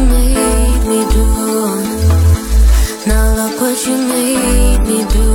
made 0.00 0.84
me 0.90 1.00
do. 1.14 1.24
Now 3.06 3.24
look 3.38 3.60
what 3.60 3.86
you 3.86 3.96
made 3.96 4.80
me 4.88 5.04
do. 5.14 5.26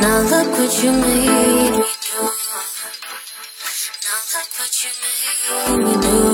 Now 0.00 0.18
look 0.32 0.50
what 0.58 0.72
you 0.82 0.92
made 0.92 1.74
me 1.82 1.90
do. 2.06 2.20
Now 4.04 4.20
look 4.32 4.50
what 4.58 4.72
you 4.82 4.90
made 5.02 5.84
me 5.84 5.94
do. 6.02 6.31